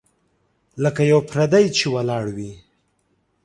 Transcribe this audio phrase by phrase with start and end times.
[0.83, 2.53] لکه یو پردی چي ولاړ وي.